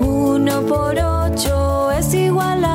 Uno 0.00 0.62
por 0.62 0.96
ocho 0.98 1.90
es 1.92 2.14
igual 2.14 2.64
a 2.64 2.71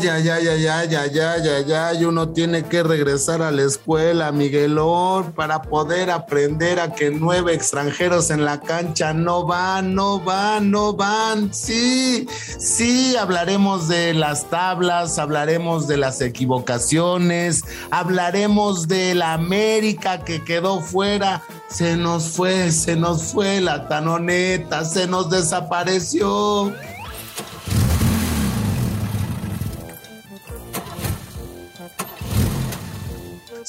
Ay, 0.00 0.08
ay, 0.08 0.28
ay, 0.30 0.48
ay, 0.48 0.66
ay, 0.66 0.94
ay, 0.96 1.18
ay, 1.18 1.48
ay, 1.48 1.72
ay, 1.74 2.04
uno 2.06 2.30
tiene 2.30 2.62
que 2.62 2.82
regresar 2.82 3.42
a 3.42 3.50
la 3.50 3.64
escuela, 3.64 4.32
Miguelón, 4.32 5.32
para 5.32 5.60
poder 5.60 6.10
aprender 6.10 6.80
a 6.80 6.94
que 6.94 7.10
nueve 7.10 7.52
extranjeros 7.52 8.30
en 8.30 8.46
la 8.46 8.60
cancha 8.60 9.12
no 9.12 9.44
van, 9.44 9.94
no 9.94 10.18
van, 10.18 10.70
no 10.70 10.94
van. 10.94 11.52
Sí, 11.52 12.26
sí, 12.58 13.14
hablaremos 13.14 13.88
de 13.88 14.14
las 14.14 14.48
tablas, 14.48 15.18
hablaremos 15.18 15.86
de 15.86 15.98
las 15.98 16.22
equivocaciones, 16.22 17.62
hablaremos 17.90 18.88
de 18.88 19.14
la 19.14 19.34
América 19.34 20.24
que 20.24 20.42
quedó 20.42 20.80
fuera. 20.80 21.42
Se 21.68 21.94
nos 21.98 22.30
fue, 22.30 22.72
se 22.72 22.96
nos 22.96 23.32
fue 23.34 23.60
la 23.60 23.86
tanoneta, 23.86 24.86
se 24.86 25.06
nos 25.06 25.28
desapareció. 25.28 26.72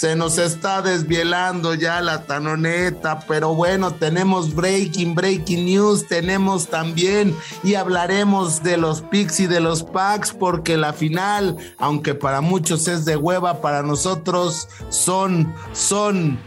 Se 0.01 0.15
nos 0.15 0.39
está 0.39 0.81
desvielando 0.81 1.75
ya 1.75 2.01
la 2.01 2.23
tanoneta, 2.23 3.19
pero 3.27 3.53
bueno, 3.53 3.93
tenemos 3.93 4.55
breaking, 4.55 5.13
breaking 5.13 5.63
news, 5.63 6.07
tenemos 6.07 6.69
también 6.69 7.37
y 7.63 7.75
hablaremos 7.75 8.63
de 8.63 8.77
los 8.77 9.03
picks 9.03 9.41
y 9.41 9.45
de 9.45 9.59
los 9.59 9.83
packs 9.83 10.31
porque 10.31 10.75
la 10.75 10.93
final, 10.93 11.55
aunque 11.77 12.15
para 12.15 12.41
muchos 12.41 12.87
es 12.87 13.05
de 13.05 13.15
hueva, 13.15 13.61
para 13.61 13.83
nosotros 13.83 14.69
son, 14.89 15.53
son, 15.71 16.39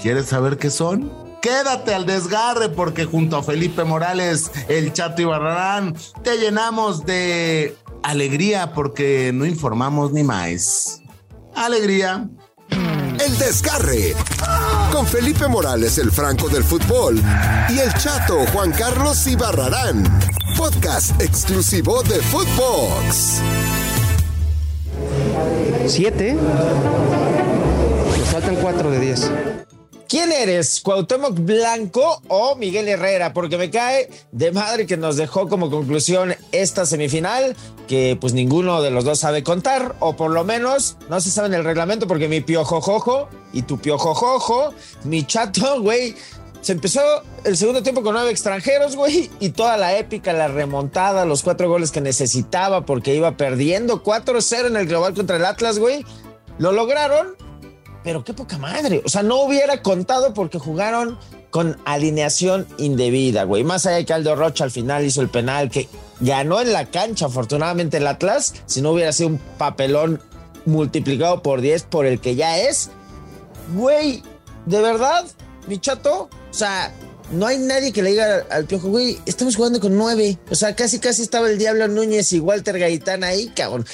¿quieres 0.00 0.24
saber 0.24 0.56
qué 0.56 0.70
son? 0.70 1.12
Quédate 1.42 1.92
al 1.92 2.06
desgarre 2.06 2.70
porque 2.70 3.04
junto 3.04 3.36
a 3.36 3.42
Felipe 3.42 3.84
Morales, 3.84 4.50
el 4.68 4.94
Chato 4.94 5.20
y 5.20 5.26
Barrarán, 5.26 5.94
te 6.22 6.38
llenamos 6.38 7.04
de 7.04 7.76
alegría 8.02 8.72
porque 8.72 9.32
no 9.34 9.44
informamos 9.44 10.12
ni 10.12 10.22
más. 10.22 11.02
Alegría. 11.54 12.26
El 13.24 13.36
Desgarre. 13.38 14.14
Con 14.90 15.06
Felipe 15.06 15.46
Morales, 15.46 15.98
el 15.98 16.10
Franco 16.10 16.48
del 16.48 16.64
Fútbol. 16.64 17.22
Y 17.68 17.78
el 17.78 17.92
Chato 17.94 18.46
Juan 18.52 18.72
Carlos 18.72 19.26
Ibarrarán. 19.26 20.04
Podcast 20.56 21.20
exclusivo 21.20 22.02
de 22.02 22.16
Footbox. 22.16 23.40
¿Siete? 25.86 26.34
Me 26.34 28.24
faltan 28.26 28.56
cuatro 28.56 28.90
de 28.90 29.00
diez. 29.00 29.30
¿Quién 30.10 30.32
eres? 30.32 30.80
¿Cuauhtémoc 30.80 31.38
Blanco 31.38 32.20
o 32.26 32.56
Miguel 32.56 32.88
Herrera? 32.88 33.32
Porque 33.32 33.56
me 33.56 33.70
cae 33.70 34.10
de 34.32 34.50
madre 34.50 34.84
que 34.84 34.96
nos 34.96 35.16
dejó 35.16 35.48
como 35.48 35.70
conclusión 35.70 36.34
esta 36.50 36.84
semifinal, 36.84 37.54
que 37.86 38.18
pues 38.20 38.32
ninguno 38.32 38.82
de 38.82 38.90
los 38.90 39.04
dos 39.04 39.20
sabe 39.20 39.44
contar, 39.44 39.94
o 40.00 40.16
por 40.16 40.32
lo 40.32 40.42
menos 40.42 40.96
no 41.08 41.20
se 41.20 41.30
sabe 41.30 41.46
en 41.46 41.54
el 41.54 41.64
reglamento 41.64 42.08
porque 42.08 42.26
mi 42.26 42.40
piojojojo 42.40 43.28
y 43.52 43.62
tu 43.62 43.78
piojojojo, 43.78 44.74
mi 45.04 45.24
chato, 45.24 45.80
güey, 45.80 46.16
se 46.60 46.72
empezó 46.72 47.00
el 47.44 47.56
segundo 47.56 47.84
tiempo 47.84 48.02
con 48.02 48.14
nueve 48.14 48.32
extranjeros, 48.32 48.96
güey, 48.96 49.30
y 49.38 49.50
toda 49.50 49.76
la 49.76 49.96
épica, 49.96 50.32
la 50.32 50.48
remontada, 50.48 51.24
los 51.24 51.44
cuatro 51.44 51.68
goles 51.68 51.92
que 51.92 52.00
necesitaba 52.00 52.84
porque 52.84 53.14
iba 53.14 53.36
perdiendo 53.36 54.02
4-0 54.02 54.66
en 54.66 54.76
el 54.76 54.88
global 54.88 55.14
contra 55.14 55.36
el 55.36 55.44
Atlas, 55.44 55.78
güey. 55.78 56.04
Lo 56.58 56.72
lograron, 56.72 57.36
pero 58.02 58.24
qué 58.24 58.34
poca 58.34 58.58
madre. 58.58 59.02
O 59.04 59.08
sea, 59.08 59.22
no 59.22 59.42
hubiera 59.42 59.82
contado 59.82 60.34
porque 60.34 60.58
jugaron 60.58 61.18
con 61.50 61.78
alineación 61.84 62.66
indebida, 62.78 63.44
güey. 63.44 63.64
Más 63.64 63.86
allá 63.86 63.96
de 63.96 64.04
que 64.04 64.12
Aldo 64.12 64.36
Rocha 64.36 64.64
al 64.64 64.70
final 64.70 65.04
hizo 65.04 65.20
el 65.20 65.28
penal 65.28 65.70
que 65.70 65.88
ganó 66.20 66.60
en 66.60 66.72
la 66.72 66.86
cancha, 66.86 67.26
afortunadamente 67.26 67.96
el 67.96 68.06
Atlas, 68.06 68.54
si 68.66 68.82
no 68.82 68.92
hubiera 68.92 69.12
sido 69.12 69.30
un 69.30 69.38
papelón 69.58 70.20
multiplicado 70.64 71.42
por 71.42 71.60
10 71.60 71.84
por 71.84 72.06
el 72.06 72.20
que 72.20 72.36
ya 72.36 72.58
es. 72.58 72.90
Güey, 73.74 74.22
de 74.66 74.80
verdad, 74.80 75.24
mi 75.66 75.78
chato, 75.78 76.28
o 76.50 76.54
sea, 76.54 76.92
no 77.32 77.46
hay 77.46 77.58
nadie 77.58 77.92
que 77.92 78.02
le 78.02 78.10
diga 78.10 78.44
al 78.50 78.66
piojo, 78.66 78.88
güey, 78.88 79.18
estamos 79.26 79.56
jugando 79.56 79.80
con 79.80 79.96
nueve. 79.96 80.38
O 80.50 80.54
sea, 80.54 80.74
casi, 80.74 80.98
casi 80.98 81.22
estaba 81.22 81.48
el 81.48 81.58
Diablo 81.58 81.88
Núñez 81.88 82.32
y 82.32 82.40
Walter 82.40 82.78
Gaitán 82.78 83.24
ahí, 83.24 83.48
cabrón. 83.54 83.86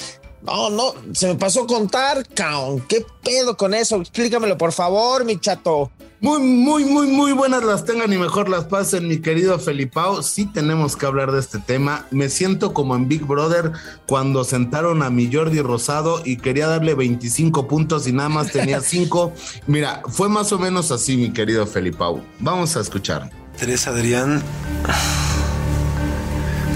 No, 0.43 0.69
no, 0.69 0.93
se 1.13 1.27
me 1.27 1.35
pasó 1.35 1.63
a 1.63 1.67
contar, 1.67 2.25
cabrón. 2.33 2.83
¿Qué 2.87 3.05
pedo 3.23 3.57
con 3.57 3.73
eso? 3.73 3.97
Explícamelo, 3.97 4.57
por 4.57 4.71
favor, 4.71 5.25
mi 5.25 5.39
chato. 5.39 5.91
Muy, 6.19 6.39
muy, 6.41 6.83
muy, 6.85 7.07
muy 7.07 7.31
buenas 7.31 7.63
las 7.63 7.85
tengan 7.85 8.11
y 8.11 8.17
mejor 8.17 8.49
las 8.49 8.65
pasen, 8.65 9.07
mi 9.07 9.19
querido 9.19 9.59
Felipao. 9.59 10.23
Sí 10.23 10.45
tenemos 10.47 10.95
que 10.95 11.05
hablar 11.05 11.31
de 11.31 11.39
este 11.39 11.59
tema. 11.59 12.07
Me 12.09 12.29
siento 12.29 12.73
como 12.73 12.95
en 12.95 13.07
Big 13.07 13.23
Brother 13.23 13.71
cuando 14.07 14.43
sentaron 14.43 15.03
a 15.03 15.11
mi 15.11 15.31
Jordi 15.31 15.61
Rosado 15.61 16.21
y 16.25 16.37
quería 16.37 16.67
darle 16.67 16.95
25 16.95 17.67
puntos 17.67 18.07
y 18.07 18.13
nada 18.13 18.29
más 18.29 18.51
tenía 18.51 18.81
5. 18.81 19.31
Mira, 19.67 20.01
fue 20.07 20.27
más 20.27 20.51
o 20.51 20.57
menos 20.57 20.91
así, 20.91 21.17
mi 21.17 21.33
querido 21.33 21.67
Felipao. 21.67 22.23
Vamos 22.39 22.75
a 22.77 22.79
escuchar. 22.81 23.29
Tres 23.57 23.87
Adrián, 23.87 24.41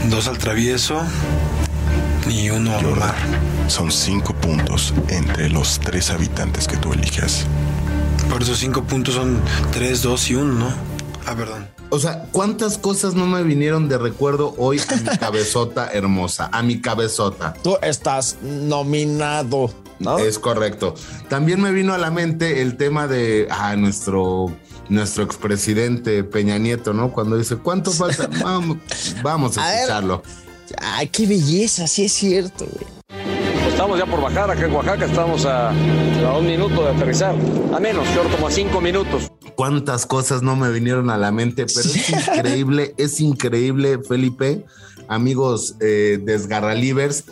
dos 0.09 0.27
al 0.27 0.37
travieso 0.37 1.01
y 2.29 2.49
uno 2.49 2.73
a 2.73 2.77
Omar. 2.77 3.15
Son 3.67 3.91
cinco 3.91 4.33
puntos 4.33 4.93
entre 5.09 5.49
los 5.49 5.79
tres 5.79 6.09
habitantes 6.09 6.67
que 6.67 6.77
tú 6.77 6.93
elijas. 6.93 7.45
Por 8.29 8.43
esos 8.43 8.59
cinco 8.59 8.83
puntos 8.83 9.15
son 9.15 9.41
tres, 9.71 10.01
dos 10.01 10.29
y 10.29 10.35
uno, 10.35 10.53
¿no? 10.53 10.73
Ah, 11.25 11.35
perdón. 11.35 11.67
O 11.89 11.99
sea, 11.99 12.25
¿cuántas 12.31 12.77
cosas 12.77 13.15
no 13.15 13.25
me 13.25 13.43
vinieron 13.43 13.89
de 13.89 13.97
recuerdo 13.97 14.55
hoy 14.57 14.79
a 14.79 14.95
mi 14.95 15.17
cabezota 15.19 15.89
hermosa? 15.91 16.49
A 16.51 16.63
mi 16.63 16.79
cabezota. 16.79 17.53
Tú 17.61 17.77
estás 17.81 18.37
nominado, 18.41 19.71
¿no? 19.99 20.17
Es 20.19 20.39
correcto. 20.39 20.95
También 21.27 21.61
me 21.61 21.71
vino 21.71 21.93
a 21.93 21.97
la 21.97 22.09
mente 22.09 22.61
el 22.61 22.77
tema 22.77 23.07
de 23.07 23.47
ah, 23.51 23.75
nuestro, 23.75 24.55
nuestro 24.87 25.23
expresidente 25.23 26.23
Peña 26.23 26.57
Nieto, 26.57 26.93
¿no? 26.93 27.11
Cuando 27.11 27.37
dice, 27.37 27.57
¿cuánto 27.57 27.91
falta? 27.91 28.29
vamos, 28.41 28.77
vamos 29.21 29.57
a, 29.57 29.67
A 29.67 29.71
ver. 29.71 30.21
Ay, 30.77 31.07
qué 31.07 31.25
belleza, 31.25 31.87
sí 31.87 32.05
es 32.05 32.13
cierto, 32.13 32.65
güey. 32.65 32.85
Estamos 33.67 33.97
ya 33.97 34.05
por 34.05 34.21
bajar 34.21 34.51
acá 34.51 34.65
en 34.65 34.73
Oaxaca, 34.73 35.05
estamos 35.05 35.45
a, 35.45 35.69
a 35.69 36.37
un 36.37 36.45
minuto 36.45 36.83
de 36.83 36.89
aterrizar. 36.91 37.35
A 37.73 37.79
menos, 37.79 38.07
creo 38.09 38.29
como 38.29 38.47
a 38.47 38.51
cinco 38.51 38.79
minutos. 38.79 39.31
cuántas 39.55 40.05
cosas 40.05 40.41
no 40.43 40.55
me 40.55 40.71
vinieron 40.71 41.09
a 41.09 41.17
la 41.17 41.31
mente, 41.31 41.65
pero 41.65 41.89
es 41.89 42.09
increíble, 42.37 42.93
es 42.97 43.19
increíble, 43.19 43.99
Felipe, 44.07 44.65
amigos 45.07 45.75
eh, 45.79 46.19
desgarralivers, 46.23 47.25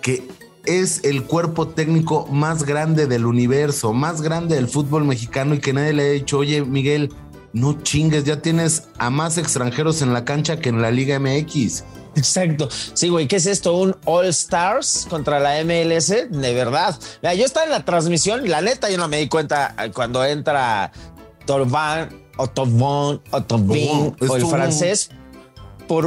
que 0.00 0.26
es 0.64 1.02
el 1.04 1.24
cuerpo 1.24 1.68
técnico 1.68 2.26
más 2.26 2.64
grande 2.64 3.06
del 3.06 3.26
universo, 3.26 3.92
más 3.92 4.22
grande 4.22 4.56
del 4.56 4.68
fútbol 4.68 5.04
mexicano 5.04 5.54
y 5.54 5.60
que 5.60 5.72
nadie 5.72 5.92
le 5.92 6.02
ha 6.02 6.12
dicho, 6.12 6.38
oye, 6.38 6.64
Miguel, 6.64 7.12
no 7.52 7.80
chingues, 7.82 8.24
ya 8.24 8.40
tienes 8.40 8.88
a 8.98 9.10
más 9.10 9.38
extranjeros 9.38 10.02
en 10.02 10.12
la 10.12 10.24
cancha 10.24 10.58
que 10.60 10.68
en 10.68 10.80
la 10.80 10.90
Liga 10.90 11.18
MX. 11.18 11.84
Exacto. 12.16 12.68
Sí, 12.94 13.08
güey, 13.08 13.26
¿qué 13.26 13.36
es 13.36 13.46
esto? 13.46 13.76
¿Un 13.76 13.96
All 14.04 14.26
Stars 14.26 15.06
contra 15.08 15.40
la 15.40 15.62
MLS? 15.64 16.08
De 16.08 16.54
verdad. 16.54 16.98
Mira, 17.22 17.34
yo 17.34 17.44
estaba 17.44 17.64
en 17.64 17.72
la 17.72 17.84
transmisión 17.84 18.44
y 18.44 18.48
la 18.48 18.60
neta 18.60 18.90
yo 18.90 18.98
no 18.98 19.08
me 19.08 19.18
di 19.18 19.28
cuenta 19.28 19.74
eh, 19.78 19.90
cuando 19.90 20.24
entra 20.24 20.92
Torvan, 21.46 22.10
Otovon, 22.36 23.22
Otovin 23.30 24.16
o 24.28 24.36
el 24.36 24.46
francés 24.46 25.10
por 25.88 26.06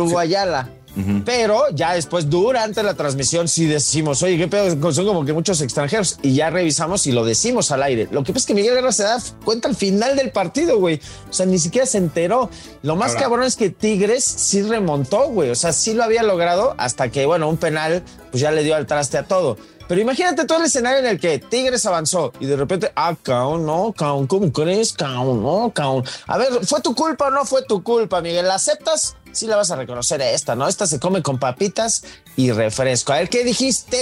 Pero 1.25 1.63
ya 1.73 1.94
después, 1.94 2.29
durante 2.29 2.81
la 2.83 2.94
transmisión, 2.94 3.47
sí 3.47 3.66
decimos, 3.66 4.23
oye, 4.23 4.38
qué 4.38 4.47
pedo, 4.47 4.91
son 4.94 5.06
como 5.06 5.25
que 5.25 5.33
muchos 5.33 5.59
extranjeros. 5.61 6.17
Y 6.22 6.36
ya 6.36 6.50
revisamos 6.50 7.06
y 7.07 7.12
lo 7.12 7.25
decimos 7.25 7.71
al 7.71 7.83
aire. 7.83 8.07
Lo 8.12 8.24
que 8.24 8.31
pasa 8.31 8.44
es 8.44 8.45
que 8.47 8.53
Miguel 8.53 8.75
Guerra 8.75 8.92
se 8.92 9.03
da 9.03 9.18
cuenta 9.44 9.68
al 9.68 9.75
final 9.75 10.15
del 10.15 10.31
partido, 10.31 10.80
güey. 10.80 11.01
O 11.30 11.33
sea, 11.33 11.45
ni 11.45 11.59
siquiera 11.59 11.86
se 11.86 11.97
enteró. 11.97 12.50
Lo 12.81 12.95
más 12.95 13.09
Ahora- 13.12 13.21
cabrón 13.21 13.44
es 13.44 13.56
que 13.56 13.69
Tigres 13.69 14.24
sí 14.24 14.62
remontó, 14.62 15.27
güey. 15.30 15.50
O 15.50 15.56
sea, 15.56 15.74
sí 15.74 15.94
lo 15.94 16.03
había 16.03 16.24
logrado 16.24 16.75
hasta 16.77 17.09
que, 17.09 17.25
bueno, 17.25 17.50
un 17.50 17.57
penal, 17.57 18.03
pues 18.31 18.41
ya 18.41 18.51
le 18.51 18.63
dio 18.63 18.75
al 18.75 18.86
traste 18.86 19.18
a 19.18 19.24
todo. 19.24 19.57
Pero 19.88 20.01
imagínate 20.01 20.45
todo 20.45 20.57
el 20.57 20.65
escenario 20.65 20.98
en 21.00 21.06
el 21.06 21.19
que 21.19 21.38
Tigres 21.38 21.86
avanzó 21.86 22.33
y 22.39 22.48
de 22.48 22.56
repente, 22.56 22.91
ah, 22.95 23.15
caón, 23.21 23.68
no, 23.68 23.94
caón, 23.95 24.25
¿cómo 24.25 24.51
crees, 24.51 24.94
caón, 24.94 25.44
no, 25.44 25.71
caón? 25.75 26.03
A 26.25 26.39
ver, 26.39 26.65
¿fue 26.65 26.81
tu 26.81 26.95
culpa 26.95 27.27
o 27.27 27.30
no 27.30 27.45
fue 27.45 27.62
tu 27.63 27.83
culpa, 27.83 28.19
Miguel? 28.19 28.48
¿La 28.48 28.56
aceptas? 28.56 29.15
Sí 29.36 29.48
la 29.48 29.58
vas 29.58 29.70
a 29.70 29.76
reconocer 29.76 30.22
esta, 30.22 30.56
¿no? 30.56 30.66
Esta 30.66 30.88
se 30.88 30.98
come 30.98 31.22
con 31.22 31.38
papitas 31.40 32.06
y 32.38 32.52
refresco. 32.54 33.12
A 33.12 33.18
ver, 33.18 33.28
¿qué 33.28 33.44
dijiste? 33.44 34.02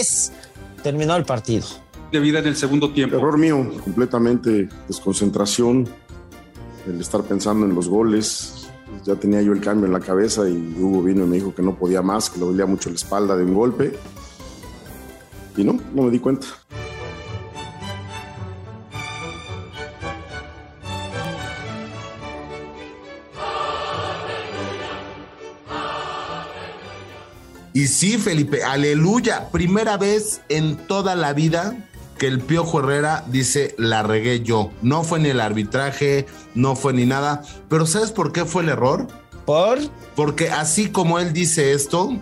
Terminó 0.83 1.15
el 1.15 1.25
partido. 1.25 1.65
de 2.11 2.19
vida 2.19 2.37
en 2.37 2.45
el 2.45 2.55
segundo 2.55 2.93
tiempo. 2.93 3.15
Error 3.15 3.39
mío, 3.39 3.67
completamente 3.83 4.69
desconcentración, 4.87 5.89
el 6.85 7.01
estar 7.01 7.23
pensando 7.23 7.65
en 7.65 7.73
los 7.73 7.89
goles. 7.89 8.67
Ya 9.05 9.15
tenía 9.15 9.41
yo 9.41 9.53
el 9.53 9.59
cambio 9.59 9.87
en 9.87 9.93
la 9.93 9.99
cabeza 9.99 10.47
y 10.47 10.75
Hugo 10.79 11.01
vino 11.01 11.23
y 11.25 11.27
me 11.27 11.37
dijo 11.37 11.55
que 11.55 11.63
no 11.63 11.73
podía 11.79 12.03
más, 12.03 12.29
que 12.29 12.37
le 12.37 12.45
dolía 12.45 12.67
mucho 12.67 12.89
la 12.89 12.95
espalda 12.95 13.35
de 13.35 13.43
un 13.43 13.55
golpe. 13.55 13.97
Y 15.57 15.63
no, 15.63 15.79
no 15.95 16.03
me 16.03 16.11
di 16.11 16.19
cuenta. 16.19 16.45
Y 27.83 27.87
sí, 27.87 28.17
Felipe, 28.17 28.63
aleluya, 28.63 29.49
primera 29.51 29.97
vez 29.97 30.39
en 30.47 30.77
toda 30.77 31.15
la 31.15 31.33
vida 31.33 31.75
que 32.17 32.27
el 32.27 32.39
Piojo 32.39 32.79
Herrera 32.79 33.25
dice, 33.27 33.75
la 33.77 34.03
regué 34.03 34.41
yo. 34.41 34.71
No 34.81 35.03
fue 35.03 35.19
ni 35.19 35.27
el 35.27 35.41
arbitraje, 35.41 36.25
no 36.55 36.77
fue 36.77 36.93
ni 36.93 37.05
nada. 37.05 37.43
Pero 37.67 37.85
¿sabes 37.85 38.13
por 38.13 38.31
qué 38.31 38.45
fue 38.45 38.63
el 38.63 38.69
error? 38.69 39.09
¿Por? 39.45 39.79
Porque 40.15 40.49
así 40.49 40.91
como 40.91 41.19
él 41.19 41.33
dice 41.33 41.73
esto... 41.73 42.17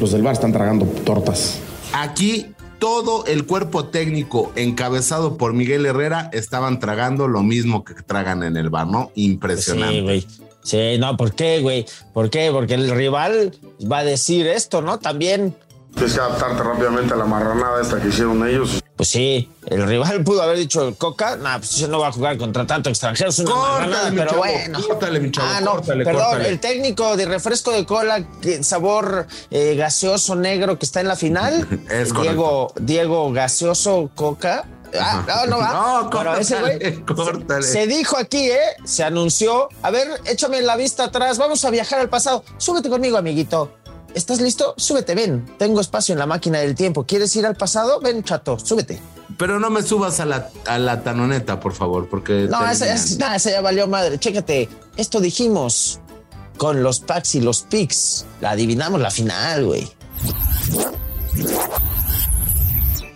Los 0.00 0.12
del 0.12 0.22
bar 0.22 0.34
están 0.34 0.52
tragando 0.52 0.86
tortas. 0.86 1.58
Aquí 1.92 2.54
todo 2.78 3.26
el 3.26 3.46
cuerpo 3.46 3.86
técnico 3.86 4.52
encabezado 4.54 5.36
por 5.36 5.54
Miguel 5.54 5.86
Herrera 5.86 6.30
estaban 6.32 6.78
tragando 6.78 7.26
lo 7.26 7.42
mismo 7.42 7.82
que 7.82 7.94
tragan 7.94 8.44
en 8.44 8.56
el 8.56 8.70
bar, 8.70 8.86
¿no? 8.86 9.10
Impresionante. 9.16 9.96
Sí, 9.96 10.02
güey. 10.02 10.26
Sí, 10.62 10.98
no, 10.98 11.16
¿por 11.16 11.34
qué, 11.34 11.60
güey? 11.60 11.86
¿Por 12.12 12.30
qué? 12.30 12.50
Porque 12.52 12.74
el 12.74 12.90
rival 12.90 13.54
va 13.90 13.98
a 13.98 14.04
decir 14.04 14.46
esto, 14.46 14.82
¿no? 14.82 14.98
También. 14.98 15.56
Tienes 15.94 16.14
que 16.14 16.20
adaptarte 16.20 16.62
rápidamente 16.62 17.14
a 17.14 17.16
la 17.16 17.24
marranada 17.24 17.80
esta 17.82 18.00
que 18.00 18.08
hicieron 18.08 18.46
ellos. 18.46 18.80
Pues 18.94 19.08
sí, 19.08 19.50
el 19.66 19.86
rival 19.88 20.22
pudo 20.22 20.42
haber 20.42 20.58
dicho 20.58 20.86
el 20.86 20.94
Coca, 20.94 21.34
nah, 21.36 21.56
pues 21.58 21.88
no 21.88 21.98
va 21.98 22.08
a 22.08 22.12
jugar 22.12 22.36
contra 22.36 22.66
tanto 22.66 22.90
extranjero, 22.90 23.30
es 23.30 23.38
una 23.40 23.50
Córtale, 23.50 23.72
marranada, 23.86 24.10
mi 24.10 24.16
pero 24.18 24.30
chavo, 24.30 24.42
bueno. 24.42 24.80
córtale, 24.86 25.20
mi 25.20 25.30
chavo, 25.32 25.48
ah, 25.50 25.60
no, 25.62 25.70
córtale, 25.72 26.04
perdón, 26.04 26.22
córtale. 26.22 26.48
el 26.50 26.60
técnico 26.60 27.16
de 27.16 27.24
refresco 27.24 27.72
de 27.72 27.86
cola, 27.86 28.24
sabor 28.60 29.26
eh, 29.50 29.74
gaseoso 29.74 30.36
negro 30.36 30.78
que 30.78 30.84
está 30.84 31.00
en 31.00 31.08
la 31.08 31.16
final, 31.16 31.66
Es 31.90 32.12
Diego, 32.14 32.72
Diego 32.78 33.32
Gaseoso 33.32 34.10
Coca. 34.14 34.66
Ah, 34.98 35.24
no, 35.26 35.46
no 35.46 35.58
va. 35.58 35.70
No, 36.02 36.10
Pero 36.10 36.36
ese 36.36 36.60
güey 36.60 36.78
córtale, 37.02 37.04
córtale. 37.04 37.62
Se 37.62 37.86
dijo 37.86 38.16
aquí, 38.16 38.50
¿eh? 38.50 38.58
Se 38.84 39.04
anunció. 39.04 39.68
A 39.82 39.90
ver, 39.90 40.08
échame 40.24 40.62
la 40.62 40.76
vista 40.76 41.04
atrás. 41.04 41.38
Vamos 41.38 41.64
a 41.64 41.70
viajar 41.70 42.00
al 42.00 42.08
pasado. 42.08 42.44
Súbete 42.58 42.88
conmigo, 42.88 43.16
amiguito. 43.16 43.72
¿Estás 44.14 44.40
listo? 44.40 44.74
Súbete, 44.76 45.14
ven. 45.14 45.46
Tengo 45.58 45.80
espacio 45.80 46.12
en 46.14 46.18
la 46.18 46.26
máquina 46.26 46.58
del 46.58 46.74
tiempo. 46.74 47.04
¿Quieres 47.04 47.34
ir 47.36 47.46
al 47.46 47.56
pasado? 47.56 48.00
Ven, 48.00 48.24
chato, 48.24 48.58
súbete. 48.58 49.00
Pero 49.38 49.60
no 49.60 49.70
me 49.70 49.82
subas 49.82 50.18
a 50.18 50.26
la, 50.26 50.50
a 50.66 50.78
la 50.78 51.02
tanoneta, 51.04 51.60
por 51.60 51.72
favor, 51.72 52.08
porque... 52.08 52.48
No, 52.50 52.68
esa, 52.68 52.92
esa 52.92 53.38
ya 53.50 53.60
valió 53.60 53.86
madre. 53.86 54.18
Chécate. 54.18 54.68
Esto 54.96 55.20
dijimos 55.20 56.00
con 56.56 56.82
los 56.82 57.00
packs 57.00 57.36
y 57.36 57.40
los 57.40 57.62
picks. 57.62 58.26
La 58.40 58.50
adivinamos 58.50 59.00
la 59.00 59.10
final, 59.10 59.64
güey. 59.64 59.88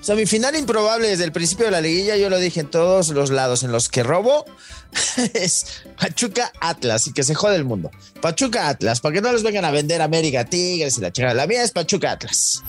Semifinal 0.05 0.55
improbable 0.55 1.09
desde 1.09 1.25
el 1.25 1.33
principio 1.33 1.65
de 1.65 1.71
la 1.71 1.81
liguilla, 1.81 2.15
yo 2.17 2.29
lo 2.29 2.39
dije 2.39 2.61
en 2.61 2.71
todos 2.71 3.09
los 3.09 3.31
lados 3.31 3.63
en 3.63 3.73
los 3.73 3.89
que 3.89 4.03
robo, 4.03 4.45
es 5.33 5.65
Pachuca 5.99 6.53
Atlas 6.61 7.07
y 7.07 7.15
que 7.15 7.23
se 7.23 7.35
jode 7.35 7.57
el 7.57 7.65
mundo. 7.65 7.91
Pachuca 8.21 8.69
Atlas, 8.69 9.01
para 9.01 9.15
que 9.15 9.23
no 9.23 9.33
les 9.33 9.43
vengan 9.43 9.65
a 9.65 9.71
vender 9.71 10.03
América 10.03 10.45
Tigres 10.45 10.99
y 10.99 11.01
la 11.01 11.11
chingada. 11.11 11.33
La 11.33 11.47
mía 11.47 11.63
es 11.63 11.71
Pachuca 11.71 12.13
Atlas. 12.13 12.63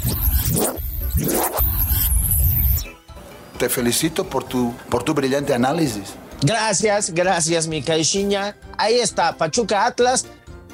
Te 3.60 3.68
felicito 3.68 4.30
por 4.30 4.46
tu, 4.46 4.74
por 4.90 5.04
tu 5.04 5.14
brillante 5.14 5.54
análisis. 5.54 6.14
Gracias, 6.42 7.14
gracias, 7.14 7.68
mi 7.68 7.84
caixinha. 7.84 8.56
Ahí 8.78 9.02
está, 9.02 9.36
Pachuca 9.36 9.86
Atlas. 9.86 10.26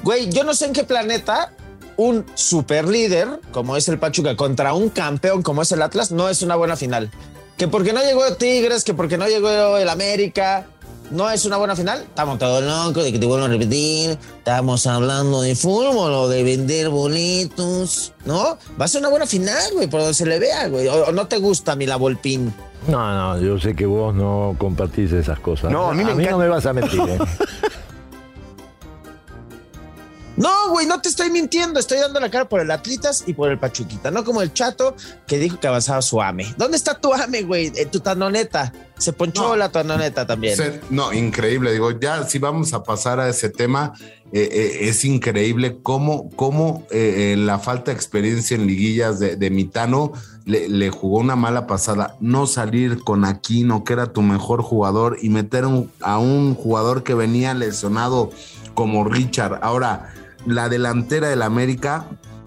Güey, 0.04 0.30
yo 0.30 0.44
no 0.44 0.54
sé 0.54 0.66
en 0.66 0.74
qué 0.74 0.84
planeta 0.84 1.52
un 1.96 2.24
super 2.34 2.88
líder 2.88 3.40
como 3.50 3.76
es 3.76 3.88
el 3.88 3.98
Pachuca 3.98 4.36
contra 4.36 4.74
un 4.74 4.88
campeón 4.90 5.42
como 5.42 5.62
es 5.62 5.72
el 5.72 5.82
Atlas 5.82 6.10
no 6.10 6.28
es 6.28 6.42
una 6.42 6.56
buena 6.56 6.76
final. 6.76 7.10
Que 7.56 7.68
porque 7.68 7.92
no 7.92 8.00
llegó 8.02 8.34
Tigres, 8.34 8.82
que 8.82 8.94
porque 8.94 9.18
no 9.18 9.28
llegó 9.28 9.76
el 9.76 9.88
América, 9.88 10.66
no 11.12 11.30
es 11.30 11.44
una 11.44 11.58
buena 11.58 11.76
final. 11.76 12.00
Estamos 12.00 12.38
todos 12.38 12.62
locos 12.64 13.04
de 13.04 13.12
que 13.12 13.18
te 13.18 13.26
vuelvo 13.26 13.44
a 13.44 13.48
repetir. 13.48 14.18
Estamos 14.38 14.86
hablando 14.86 15.42
de 15.42 15.54
fútbol 15.54 16.12
o 16.12 16.28
de 16.28 16.42
vender 16.42 16.88
boletos, 16.88 18.12
¿no? 18.24 18.58
Va 18.80 18.86
a 18.86 18.88
ser 18.88 19.00
una 19.00 19.10
buena 19.10 19.26
final, 19.26 19.62
güey, 19.74 19.86
por 19.86 20.00
donde 20.00 20.14
se 20.14 20.26
le 20.26 20.38
vea, 20.38 20.68
güey. 20.68 20.88
O, 20.88 21.04
o 21.08 21.12
no 21.12 21.26
te 21.28 21.36
gusta, 21.36 21.76
mi 21.76 21.86
la 21.86 21.96
Volpín. 21.96 22.52
No, 22.88 23.36
no, 23.36 23.40
yo 23.40 23.60
sé 23.60 23.76
que 23.76 23.86
vos 23.86 24.14
no 24.14 24.56
compartís 24.58 25.12
esas 25.12 25.38
cosas. 25.38 25.70
No, 25.70 25.90
a 25.90 25.94
mí 25.94 26.02
me 26.02 26.14
no 26.26 26.38
me 26.38 26.48
vas 26.48 26.66
a 26.66 26.72
mentir. 26.72 27.00
¿eh? 27.08 27.18
No, 30.42 30.70
güey, 30.70 30.86
no 30.86 31.00
te 31.00 31.08
estoy 31.08 31.30
mintiendo. 31.30 31.78
Estoy 31.78 31.98
dando 31.98 32.18
la 32.18 32.28
cara 32.28 32.48
por 32.48 32.60
el 32.60 32.70
Atlitas 32.72 33.22
y 33.28 33.32
por 33.32 33.48
el 33.50 33.58
Pachuquita. 33.60 34.10
No 34.10 34.24
como 34.24 34.42
el 34.42 34.52
chato 34.52 34.96
que 35.26 35.38
dijo 35.38 35.60
que 35.60 35.68
avanzaba 35.68 36.02
su 36.02 36.20
AME. 36.20 36.52
¿Dónde 36.58 36.76
está 36.76 36.98
tu 36.98 37.14
AME, 37.14 37.42
güey? 37.42 37.70
Eh, 37.76 37.86
tu 37.86 38.00
tanoneta. 38.00 38.72
Se 38.98 39.12
ponchó 39.12 39.54
la 39.56 39.70
tanoneta 39.70 40.26
también. 40.26 40.56
Se- 40.56 40.80
no, 40.90 41.12
increíble. 41.12 41.70
Digo, 41.72 41.92
ya 41.92 42.24
si 42.26 42.38
vamos 42.40 42.72
a 42.72 42.82
pasar 42.82 43.20
a 43.20 43.28
ese 43.28 43.50
tema, 43.50 43.92
eh, 44.32 44.48
eh, 44.50 44.78
es 44.88 45.04
increíble 45.04 45.78
cómo, 45.80 46.28
cómo 46.30 46.86
la 46.90 47.58
falta 47.60 47.92
de 47.92 47.96
experiencia 47.96 48.56
en 48.56 48.66
liguillas 48.66 49.20
de, 49.20 49.36
de 49.36 49.50
Mitano 49.50 50.12
le, 50.44 50.68
le 50.68 50.90
jugó 50.90 51.18
una 51.18 51.36
mala 51.36 51.68
pasada. 51.68 52.16
No 52.18 52.48
salir 52.48 52.98
con 53.04 53.24
Aquino, 53.24 53.84
que 53.84 53.92
era 53.92 54.12
tu 54.12 54.22
mejor 54.22 54.62
jugador, 54.62 55.18
y 55.22 55.28
meter 55.30 55.66
un- 55.66 55.90
a 56.00 56.18
un 56.18 56.56
jugador 56.56 57.04
que 57.04 57.14
venía 57.14 57.54
lesionado 57.54 58.30
como 58.74 59.04
Richard. 59.04 59.58
Ahora, 59.62 60.14
la 60.46 60.68
delantera 60.68 61.28
del 61.28 61.42
América, 61.42 62.06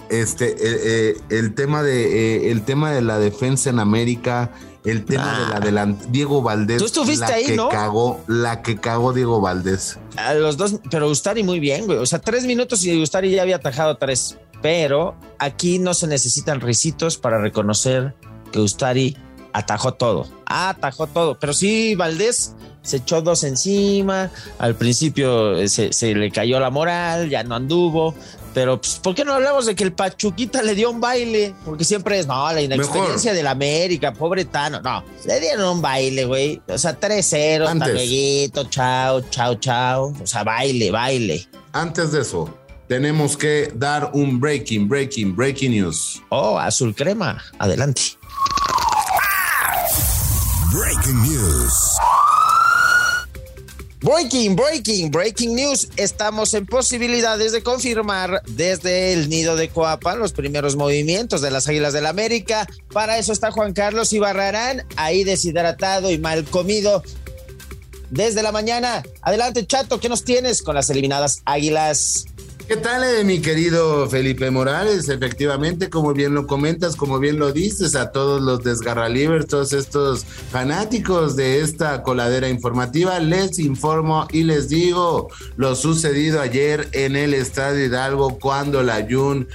este, 0.09 0.51
eh, 0.51 0.57
eh, 0.83 1.18
el 1.30 1.56
tema 1.56 1.81
de 1.81 2.47
eh, 2.47 2.51
el 2.51 2.63
tema 2.63 2.92
de 2.92 3.01
la 3.01 3.18
defensa 3.18 3.69
en 3.69 3.80
América, 3.80 4.51
el 4.83 5.06
tema 5.06 5.39
de 5.39 5.53
la 5.53 5.59
delantera, 5.59 6.12
Diego 6.12 6.42
Valdés, 6.42 6.77
Tú 6.77 6.86
estuviste 6.86 7.25
la 7.27 7.36
ahí, 7.36 7.45
que 7.45 7.56
¿no? 7.56 7.69
cagó, 7.69 8.24
la 8.27 8.62
que 8.62 8.77
cagó 8.77 9.13
Diego 9.13 9.42
Valdés. 9.42 9.97
A 10.18 10.33
los 10.36 10.57
dos, 10.57 10.80
pero 10.92 11.09
Ustari 11.09 11.44
muy 11.44 11.59
bien, 11.59 11.86
güey. 11.86 11.97
O 11.97 12.06
sea, 12.06 12.19
tres 12.19 12.45
minutos 12.45 12.86
y 12.86 13.01
Ustari 13.01 13.31
ya 13.31 13.42
había 13.42 13.57
atajado 13.57 13.97
tres. 13.97 14.38
Pero 14.62 15.15
aquí 15.38 15.80
no 15.80 15.94
se 15.94 16.07
necesitan 16.07 16.62
risitos 16.62 17.18
para 17.18 17.39
reconocer 17.39 18.15
que 18.51 18.59
Ustari 18.59 19.18
atajó 19.56 19.94
todo. 19.94 20.28
Atajó 20.46 21.07
todo. 21.07 21.40
Pero 21.40 21.54
sí, 21.54 21.96
Valdés 21.96 22.54
se 22.81 22.98
echó 22.98 23.22
dos 23.22 23.44
encima. 23.44 24.30
Al 24.60 24.75
principio 24.75 25.57
eh, 25.57 25.68
se, 25.69 25.94
se 25.94 26.13
le 26.13 26.30
cayó 26.30 26.60
la 26.60 26.69
moral, 26.69 27.30
ya 27.30 27.44
no 27.44 27.56
anduvo. 27.56 28.13
Pero, 28.54 28.80
pues, 28.80 29.00
¿por 29.04 29.16
qué 29.16 29.25
no 29.25 29.34
hablamos 29.34 29.66
de 29.66 29.75
que 29.75 29.84
el 29.84 29.92
Pachuquita 29.94 30.62
le 30.62 30.75
dio 30.75 30.90
un 30.90 31.02
baile? 31.02 31.54
Porque 31.66 31.84
siempre 31.84 32.19
es, 32.19 32.28
no, 32.28 32.52
la 32.54 32.62
inexperiencia 32.62 33.34
del 33.34 33.48
América, 33.48 34.13
pobre 34.13 34.46
Tano. 34.46 34.81
No, 34.81 35.04
le 35.25 35.40
dieron 35.40 35.78
un 35.78 35.81
baile, 35.81 36.25
güey. 36.25 36.62
O 36.68 36.78
sea, 36.78 36.97
3-0, 36.97 37.68
Antes. 37.68 37.90
amiguito, 37.90 38.66
chao, 38.66 39.21
chao, 39.30 39.56
chao. 39.56 40.14
O 40.21 40.28
sea, 40.28 40.44
baile, 40.44 40.90
baile. 40.92 41.47
Antes 41.74 42.14
de 42.14 42.21
eso, 42.21 42.50
tenemos 42.88 43.35
que 43.35 43.74
dar 43.76 44.12
un 44.14 44.40
breaking, 44.40 44.88
breaking, 44.88 45.35
breaking 45.35 45.71
news. 45.71 46.21
Oh, 46.30 46.57
azul 46.57 46.95
crema. 46.95 47.42
Adelante. 47.59 48.02
Breaking 50.75 51.21
news. 51.23 51.97
Breaking, 54.01 54.57
breaking, 54.57 55.09
breaking 55.09 55.55
news. 55.55 55.87
Estamos 55.95 56.53
en 56.53 56.65
posibilidades 56.65 57.53
de 57.53 57.63
confirmar 57.63 58.41
desde 58.45 59.13
el 59.13 59.29
nido 59.29 59.55
de 59.55 59.69
Coapa 59.69 60.17
los 60.17 60.33
primeros 60.33 60.75
movimientos 60.75 61.39
de 61.39 61.49
las 61.49 61.69
Águilas 61.69 61.94
del 61.94 62.05
América. 62.05 62.67
Para 62.91 63.17
eso 63.17 63.31
está 63.31 63.51
Juan 63.51 63.71
Carlos 63.71 64.11
Ibarrarán, 64.11 64.85
ahí 64.97 65.23
deshidratado 65.23 66.11
y 66.11 66.17
mal 66.17 66.44
comido 66.44 67.03
desde 68.09 68.44
la 68.44 68.51
mañana. 68.51 69.01
Adelante, 69.21 69.65
Chato, 69.65 70.01
¿qué 70.01 70.09
nos 70.09 70.25
tienes 70.25 70.61
con 70.61 70.75
las 70.75 70.89
eliminadas 70.89 71.41
Águilas? 71.45 72.25
¿Qué 72.68 72.78
tal, 72.78 73.04
eh, 73.04 73.24
mi 73.24 73.42
querido 73.42 74.10
Felipe 74.10 74.50
Morales? 74.50 75.07
Efectivamente, 75.07 75.92
como 75.92 76.14
bien 76.14 76.34
lo 76.34 76.48
comentas, 76.48 76.95
como 76.95 77.19
bien 77.19 77.38
lo 77.38 77.52
dices, 77.54 77.94
a 77.95 78.12
todos 78.12 78.42
los 78.42 78.64
desgarralivers, 78.64 79.45
todos 79.45 79.72
estos 79.72 80.26
fanáticos 80.26 81.36
de 81.36 81.62
esta 81.62 82.02
coladera 82.02 82.50
informativa, 82.50 83.19
les 83.19 83.60
informo 83.60 84.28
y 84.31 84.45
les 84.45 84.68
digo 84.68 85.30
lo 85.57 85.76
sucedido 85.76 86.42
ayer 86.42 86.90
en 86.94 87.16
el 87.16 87.36
Estadio 87.36 87.86
Hidalgo 87.86 88.40
cuando 88.40 88.81
la 88.81 89.06
Jun 89.07 89.48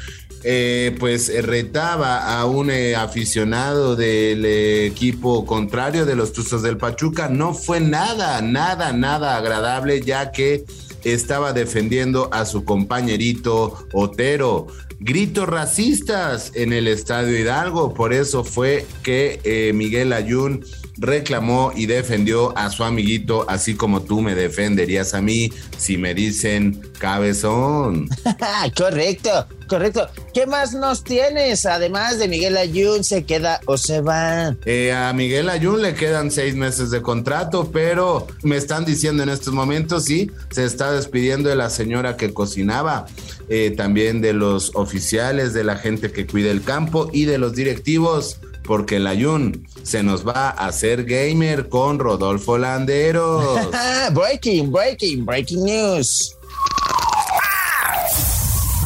eh, 0.45 0.97
pues 1.01 1.33
retaba 1.45 2.39
a 2.39 2.47
un 2.47 2.71
eh, 2.71 2.95
aficionado 2.95 3.97
del 3.97 4.47
equipo 4.47 5.45
contrario 5.47 6.07
de 6.07 6.15
los 6.15 6.33
Tuzos 6.33 6.63
del 6.63 6.77
Pachuca. 6.77 7.29
No 7.29 7.55
fue 7.55 7.81
nada, 7.81 8.41
nada, 8.41 8.93
nada 8.93 9.37
agradable, 9.37 10.01
ya 10.01 10.31
que 10.31 10.65
estaba 11.05 11.53
defendiendo 11.53 12.29
a 12.33 12.45
su 12.45 12.65
compañerito 12.65 13.87
Otero. 13.93 14.67
Gritos 14.99 15.49
racistas 15.49 16.53
en 16.55 16.73
el 16.73 16.87
Estadio 16.87 17.39
Hidalgo, 17.39 17.95
por 17.95 18.13
eso 18.13 18.45
fue 18.45 18.87
que 19.03 19.41
eh, 19.45 19.73
Miguel 19.73 20.13
Ayun 20.13 20.65
reclamó 21.01 21.73
y 21.75 21.87
defendió 21.87 22.57
a 22.57 22.71
su 22.71 22.85
amiguito, 22.85 23.47
así 23.49 23.75
como 23.75 24.03
tú 24.03 24.21
me 24.21 24.35
defenderías 24.35 25.15
a 25.15 25.23
mí 25.23 25.51
si 25.79 25.97
me 25.97 26.15
dicen 26.15 26.81
cabezón. 26.99 28.09
correcto, 28.77 29.47
correcto. 29.67 30.09
¿Qué 30.35 30.47
más 30.47 30.75
nos 30.75 31.03
tienes? 31.03 31.65
Además 31.65 32.19
de 32.19 32.29
Miguel 32.29 32.59
Ayun, 32.59 33.03
¿se 33.03 33.25
queda 33.25 33.61
o 33.65 33.79
se 33.79 34.03
va? 34.03 34.55
Eh, 34.67 34.93
a 34.93 35.13
Miguel 35.15 35.49
Ayun 35.49 35.81
le 35.81 35.95
quedan 35.95 36.31
seis 36.31 36.55
meses 36.55 36.91
de 36.91 37.01
contrato, 37.01 37.71
pero 37.73 38.27
me 38.43 38.57
están 38.57 38.85
diciendo 38.85 39.23
en 39.23 39.31
estos 39.31 39.55
momentos, 39.55 40.05
sí, 40.05 40.31
se 40.51 40.67
está 40.67 40.93
despidiendo 40.93 41.49
de 41.49 41.57
la 41.57 41.71
señora 41.71 42.19
que 42.19 42.35
cocinaba, 42.35 43.07
eh, 43.49 43.73
también 43.75 44.21
de 44.21 44.35
los 44.35 44.73
oficiales, 44.75 45.55
de 45.55 45.65
la 45.65 45.77
gente 45.77 46.13
que 46.13 46.27
cuida 46.27 46.51
el 46.51 46.63
campo 46.63 47.09
y 47.11 47.25
de 47.25 47.39
los 47.39 47.55
directivos 47.55 48.39
porque 48.71 48.99
el 48.99 49.09
Ayun 49.09 49.67
se 49.83 50.05
nos 50.05 50.25
va 50.25 50.51
a 50.51 50.69
hacer 50.69 51.03
gamer 51.03 51.69
con 51.69 51.99
Rodolfo 51.99 52.57
Landeros. 52.57 53.59
breaking, 54.13 54.71
breaking, 54.71 55.27
breaking 55.27 55.65
news. 55.65 56.37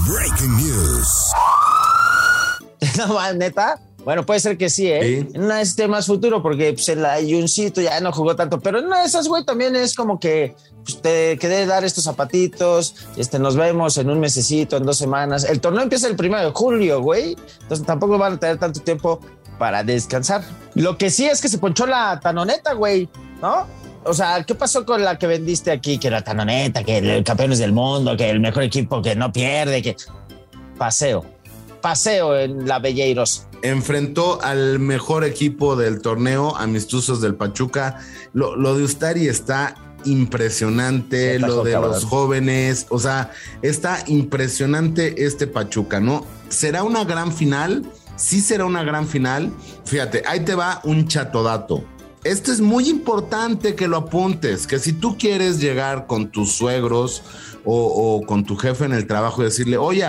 Breaking 0.08 0.56
news. 0.56 1.08
no, 2.96 3.32
neta. 3.34 3.78
Bueno, 4.06 4.24
puede 4.24 4.40
ser 4.40 4.56
que 4.56 4.70
sí, 4.70 4.86
¿eh? 4.86 5.28
No 5.34 5.54
es 5.54 5.76
más 5.86 6.06
futuro 6.06 6.42
porque 6.42 6.72
pues, 6.72 6.88
el 6.88 7.04
Ayuncito 7.04 7.82
ya 7.82 8.00
no 8.00 8.10
jugó 8.10 8.34
tanto, 8.34 8.60
pero 8.60 8.80
no, 8.80 8.96
esas, 9.02 9.28
güey, 9.28 9.44
también 9.44 9.76
es 9.76 9.94
como 9.94 10.18
que 10.18 10.54
pues, 10.82 11.02
te 11.02 11.36
quedé 11.38 11.66
dar 11.66 11.84
estos 11.84 12.04
zapatitos, 12.04 12.94
este, 13.18 13.38
nos 13.38 13.54
vemos 13.54 13.98
en 13.98 14.08
un 14.08 14.18
mesecito, 14.18 14.78
en 14.78 14.84
dos 14.84 14.96
semanas. 14.96 15.44
El 15.44 15.60
torneo 15.60 15.82
empieza 15.82 16.08
el 16.08 16.16
primero 16.16 16.42
de 16.42 16.52
julio, 16.52 17.02
güey, 17.02 17.36
entonces 17.62 17.86
tampoco 17.86 18.16
van 18.16 18.34
a 18.34 18.40
tener 18.40 18.58
tanto 18.58 18.80
tiempo 18.80 19.20
para 19.58 19.84
descansar. 19.84 20.42
Lo 20.74 20.98
que 20.98 21.10
sí 21.10 21.26
es 21.26 21.40
que 21.40 21.48
se 21.48 21.58
ponchó 21.58 21.86
la 21.86 22.20
tanoneta, 22.20 22.74
güey, 22.74 23.08
¿no? 23.40 23.66
O 24.04 24.12
sea, 24.12 24.44
¿qué 24.44 24.54
pasó 24.54 24.84
con 24.84 25.02
la 25.02 25.18
que 25.18 25.26
vendiste 25.26 25.70
aquí? 25.70 25.98
Que 25.98 26.10
la 26.10 26.22
tanoneta, 26.22 26.84
que 26.84 26.98
el 26.98 27.24
campeones 27.24 27.58
del 27.58 27.72
mundo, 27.72 28.16
que 28.16 28.28
el 28.28 28.40
mejor 28.40 28.62
equipo 28.62 29.00
que 29.00 29.14
no 29.14 29.32
pierde, 29.32 29.80
que 29.82 29.96
paseo, 30.76 31.24
paseo 31.80 32.38
en 32.38 32.68
la 32.68 32.78
Belleiros. 32.78 33.46
Enfrentó 33.62 34.42
al 34.42 34.78
mejor 34.78 35.24
equipo 35.24 35.74
del 35.74 36.02
torneo, 36.02 36.54
amistosos 36.56 37.22
del 37.22 37.34
Pachuca. 37.34 37.98
Lo, 38.34 38.56
lo 38.56 38.76
de 38.76 38.84
Ustari 38.84 39.26
está 39.26 39.74
impresionante, 40.04 41.38
lo 41.38 41.64
de 41.64 41.72
los 41.72 42.04
jóvenes, 42.04 42.86
o 42.90 42.98
sea, 42.98 43.30
está 43.62 44.04
impresionante 44.06 45.24
este 45.24 45.46
Pachuca, 45.46 46.00
¿no? 46.00 46.26
Será 46.48 46.82
una 46.82 47.04
gran 47.04 47.32
final 47.32 47.84
sí 48.16 48.40
será 48.40 48.64
una 48.64 48.82
gran 48.82 49.06
final. 49.06 49.52
Fíjate, 49.84 50.22
ahí 50.26 50.40
te 50.40 50.54
va 50.54 50.80
un 50.84 51.06
chatodato. 51.08 51.84
Esto 52.24 52.52
es 52.52 52.60
muy 52.62 52.88
importante 52.88 53.74
que 53.74 53.86
lo 53.86 53.98
apuntes, 53.98 54.66
que 54.66 54.78
si 54.78 54.94
tú 54.94 55.18
quieres 55.18 55.60
llegar 55.60 56.06
con 56.06 56.30
tus 56.30 56.52
suegros 56.52 57.22
o, 57.66 58.22
con 58.26 58.44
tu 58.44 58.56
jefe 58.56 58.86
en 58.86 58.92
el 58.92 59.06
trabajo 59.06 59.42
y 59.42 59.44
decirle, 59.44 59.76
oye, 59.76 60.06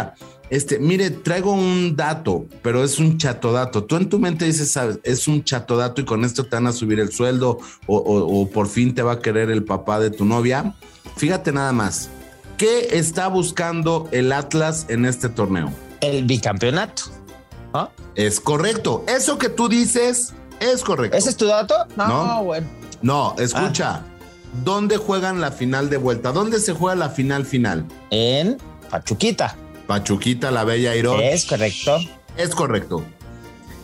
este, 0.49 0.79
mire, 0.79 1.09
traigo 1.09 1.51
un 1.51 1.95
dato, 1.97 2.45
pero 2.61 2.85
es 2.85 2.99
un 2.99 3.17
chatodato. 3.17 3.83
Tú 3.83 3.97
en 3.97 4.07
tu 4.07 4.17
mente 4.17 4.45
dices, 4.45 4.79
es 5.03 5.27
un 5.27 5.43
chatodato 5.43 6.01
y 6.01 6.05
con 6.05 6.23
esto 6.23 6.45
te 6.45 6.55
van 6.55 6.67
a 6.67 6.71
subir 6.71 7.01
el 7.01 7.11
sueldo 7.11 7.59
o, 7.85 7.97
o 7.97 8.49
por 8.49 8.67
fin 8.67 8.95
te 8.95 9.01
va 9.01 9.13
a 9.13 9.19
querer 9.19 9.49
el 9.49 9.65
papá 9.65 9.99
de 9.99 10.09
tu 10.09 10.23
novia. 10.23 10.73
Fíjate 11.17 11.51
nada 11.51 11.73
más, 11.73 12.09
¿qué 12.57 12.97
está 12.97 13.27
buscando 13.27 14.07
el 14.11 14.31
Atlas 14.31 14.85
en 14.87 15.03
este 15.03 15.27
torneo? 15.27 15.69
El 15.99 16.23
bicampeonato. 16.23 17.24
Es 18.15 18.39
correcto. 18.39 19.03
Eso 19.07 19.37
que 19.37 19.49
tú 19.49 19.67
dices 19.67 20.33
es 20.59 20.83
correcto. 20.83 21.17
¿Ese 21.17 21.29
es 21.29 21.37
tu 21.37 21.45
dato? 21.45 21.75
No, 21.95 22.43
bueno. 22.43 22.67
No, 23.01 23.35
escucha. 23.37 24.01
¿Dónde 24.63 24.97
juegan 24.97 25.41
la 25.41 25.51
final 25.51 25.89
de 25.89 25.97
vuelta? 25.97 26.31
¿Dónde 26.31 26.59
se 26.59 26.73
juega 26.73 26.95
la 26.95 27.09
final 27.09 27.45
final? 27.45 27.85
En 28.09 28.57
Pachuquita. 28.89 29.55
Pachuquita, 29.85 30.49
la 30.49 30.63
Bella 30.63 30.95
Irón. 30.95 31.21
Es 31.21 31.45
correcto. 31.45 31.97
Es 32.37 32.55
correcto. 32.55 33.03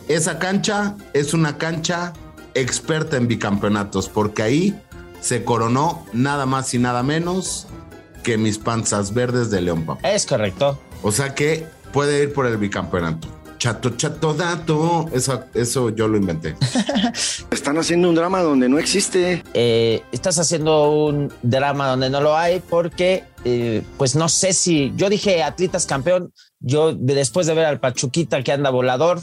Esa 0.08 0.38
cancha 0.38 0.96
es 1.12 1.34
una 1.34 1.58
cancha 1.58 2.12
experta 2.54 3.16
en 3.16 3.28
bicampeonatos, 3.28 4.08
porque 4.08 4.42
ahí 4.42 4.82
se 5.20 5.44
coronó 5.44 6.04
nada 6.12 6.46
más 6.46 6.72
y 6.74 6.78
nada 6.78 7.02
menos 7.02 7.66
que 8.22 8.38
mis 8.38 8.58
panzas 8.58 9.14
verdes 9.14 9.50
de 9.50 9.60
León 9.60 9.84
Papa. 9.84 10.08
Es 10.08 10.26
correcto. 10.26 10.78
O 11.02 11.12
sea 11.12 11.34
que 11.34 11.66
puede 11.92 12.22
ir 12.22 12.32
por 12.32 12.46
el 12.46 12.56
bicampeonato. 12.56 13.28
Chato, 13.62 13.90
chato, 13.90 14.34
dato. 14.34 15.08
Eso, 15.12 15.44
eso 15.54 15.90
yo 15.90 16.08
lo 16.08 16.16
inventé. 16.16 16.56
Están 17.52 17.78
haciendo 17.78 18.08
un 18.08 18.16
drama 18.16 18.42
donde 18.42 18.68
no 18.68 18.76
existe. 18.76 19.44
Eh, 19.54 20.02
estás 20.10 20.40
haciendo 20.40 20.90
un 20.90 21.32
drama 21.42 21.86
donde 21.86 22.10
no 22.10 22.20
lo 22.20 22.36
hay 22.36 22.58
porque, 22.58 23.22
eh, 23.44 23.84
pues 23.98 24.16
no 24.16 24.28
sé 24.28 24.52
si 24.52 24.92
yo 24.96 25.08
dije 25.08 25.44
atletas 25.44 25.86
campeón. 25.86 26.32
Yo, 26.58 26.92
después 26.92 27.46
de 27.46 27.54
ver 27.54 27.66
al 27.66 27.78
Pachuquita 27.78 28.42
que 28.42 28.50
anda 28.50 28.70
volador, 28.70 29.20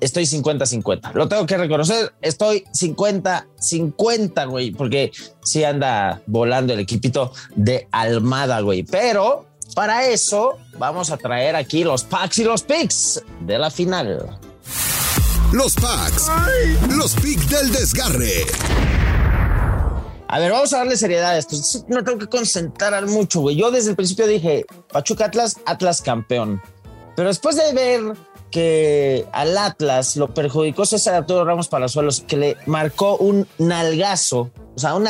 estoy 0.00 0.24
50-50. 0.24 1.14
Lo 1.14 1.26
tengo 1.26 1.46
que 1.46 1.56
reconocer. 1.56 2.12
Estoy 2.20 2.64
50-50, 2.74 4.46
güey, 4.46 4.72
porque 4.72 5.10
sí 5.42 5.64
anda 5.64 6.20
volando 6.26 6.74
el 6.74 6.80
equipito 6.80 7.32
de 7.56 7.88
Almada, 7.92 8.60
güey. 8.60 8.82
Pero 8.82 9.47
para 9.74 10.06
eso 10.06 10.58
vamos 10.78 11.10
a 11.10 11.16
traer 11.16 11.56
aquí 11.56 11.84
los 11.84 12.04
packs 12.04 12.38
y 12.38 12.44
los 12.44 12.62
picks 12.62 13.22
de 13.40 13.58
la 13.58 13.70
final. 13.70 14.38
Los 15.52 15.74
packs, 15.74 16.30
los 16.90 17.14
picks 17.14 17.48
del 17.48 17.72
desgarre. 17.72 18.44
A 20.30 20.38
ver, 20.38 20.52
vamos 20.52 20.72
a 20.74 20.78
darle 20.78 20.96
seriedad 20.96 21.30
a 21.30 21.38
esto. 21.38 21.56
No 21.88 22.04
tengo 22.04 22.18
que 22.18 22.26
concentrar 22.26 23.06
mucho, 23.06 23.40
güey. 23.40 23.56
Yo 23.56 23.70
desde 23.70 23.90
el 23.90 23.96
principio 23.96 24.26
dije, 24.26 24.66
Pachuca 24.92 25.24
Atlas, 25.24 25.56
Atlas 25.64 26.02
campeón. 26.02 26.60
Pero 27.16 27.28
después 27.28 27.56
de 27.56 27.72
ver 27.72 28.14
que 28.50 29.26
al 29.32 29.56
Atlas 29.56 30.16
lo 30.16 30.34
perjudicó 30.34 30.84
César 30.84 31.14
Arturo 31.14 31.44
Ramos 31.44 31.68
Palazuelos, 31.68 32.20
que 32.20 32.36
le 32.36 32.56
marcó 32.66 33.16
un 33.16 33.46
nalgazo, 33.58 34.50
o 34.76 34.78
sea, 34.78 34.94
un 34.94 35.08